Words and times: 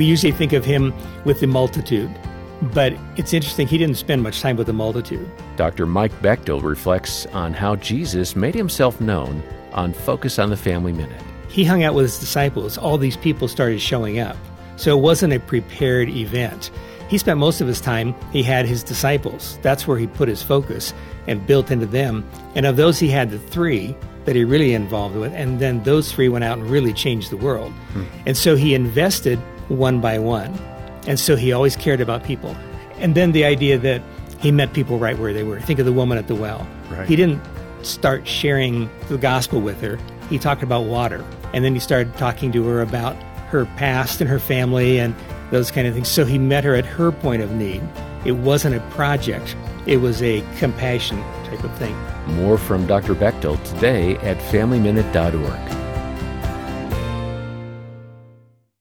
we 0.00 0.06
usually 0.06 0.32
think 0.32 0.54
of 0.54 0.64
him 0.64 0.94
with 1.26 1.40
the 1.40 1.46
multitude. 1.46 2.10
But 2.72 2.94
it's 3.18 3.34
interesting, 3.34 3.66
he 3.66 3.76
didn't 3.76 3.98
spend 3.98 4.22
much 4.22 4.40
time 4.40 4.56
with 4.56 4.66
the 4.66 4.72
multitude. 4.72 5.30
Dr. 5.56 5.84
Mike 5.84 6.22
Bechtle 6.22 6.62
reflects 6.62 7.26
on 7.26 7.52
how 7.52 7.76
Jesus 7.76 8.34
made 8.34 8.54
himself 8.54 8.98
known 8.98 9.42
on 9.74 9.92
Focus 9.92 10.38
on 10.38 10.48
the 10.48 10.56
Family 10.56 10.94
Minute. 10.94 11.20
He 11.48 11.66
hung 11.66 11.82
out 11.82 11.92
with 11.92 12.06
his 12.06 12.18
disciples. 12.18 12.78
All 12.78 12.96
these 12.96 13.18
people 13.18 13.46
started 13.46 13.78
showing 13.78 14.18
up. 14.18 14.38
So 14.76 14.96
it 14.96 15.02
wasn't 15.02 15.34
a 15.34 15.38
prepared 15.38 16.08
event. 16.08 16.70
He 17.10 17.18
spent 17.18 17.38
most 17.38 17.60
of 17.60 17.68
his 17.68 17.82
time, 17.82 18.14
he 18.32 18.42
had 18.42 18.64
his 18.64 18.82
disciples. 18.82 19.58
That's 19.60 19.86
where 19.86 19.98
he 19.98 20.06
put 20.06 20.30
his 20.30 20.42
focus 20.42 20.94
and 21.26 21.46
built 21.46 21.70
into 21.70 21.84
them. 21.84 22.26
And 22.54 22.64
of 22.64 22.76
those, 22.76 22.98
he 22.98 23.08
had 23.08 23.30
the 23.30 23.38
three 23.38 23.94
that 24.24 24.34
he 24.34 24.44
really 24.44 24.72
involved 24.72 25.16
with. 25.16 25.34
And 25.34 25.60
then 25.60 25.82
those 25.82 26.10
three 26.10 26.30
went 26.30 26.44
out 26.44 26.56
and 26.56 26.70
really 26.70 26.94
changed 26.94 27.30
the 27.30 27.36
world. 27.36 27.70
Hmm. 27.92 28.04
And 28.24 28.34
so 28.34 28.56
he 28.56 28.74
invested 28.74 29.38
one 29.70 30.00
by 30.00 30.18
one. 30.18 30.52
And 31.06 31.18
so 31.18 31.36
he 31.36 31.52
always 31.52 31.76
cared 31.76 32.00
about 32.00 32.24
people. 32.24 32.56
And 32.98 33.14
then 33.14 33.32
the 33.32 33.44
idea 33.44 33.78
that 33.78 34.02
he 34.40 34.52
met 34.52 34.72
people 34.72 34.98
right 34.98 35.18
where 35.18 35.32
they 35.32 35.42
were. 35.42 35.60
Think 35.60 35.78
of 35.78 35.86
the 35.86 35.92
woman 35.92 36.18
at 36.18 36.26
the 36.26 36.34
well. 36.34 36.66
Right. 36.90 37.06
He 37.06 37.16
didn't 37.16 37.40
start 37.82 38.26
sharing 38.26 38.90
the 39.08 39.18
gospel 39.18 39.60
with 39.60 39.80
her, 39.80 39.98
he 40.28 40.38
talked 40.38 40.62
about 40.62 40.82
water. 40.82 41.24
And 41.52 41.64
then 41.64 41.74
he 41.74 41.80
started 41.80 42.16
talking 42.16 42.52
to 42.52 42.64
her 42.66 42.82
about 42.82 43.16
her 43.48 43.64
past 43.76 44.20
and 44.20 44.30
her 44.30 44.38
family 44.38 44.98
and 45.00 45.14
those 45.50 45.70
kind 45.70 45.86
of 45.86 45.94
things. 45.94 46.08
So 46.08 46.24
he 46.24 46.38
met 46.38 46.62
her 46.64 46.74
at 46.74 46.86
her 46.86 47.10
point 47.10 47.42
of 47.42 47.50
need. 47.52 47.82
It 48.24 48.32
wasn't 48.32 48.76
a 48.76 48.80
project, 48.90 49.56
it 49.86 49.96
was 49.96 50.22
a 50.22 50.44
compassion 50.58 51.20
type 51.44 51.64
of 51.64 51.76
thing. 51.78 51.96
More 52.36 52.58
from 52.58 52.86
Dr. 52.86 53.14
Bechtle 53.14 53.62
today 53.64 54.16
at 54.18 54.36
FamilyMinute.org. 54.38 55.79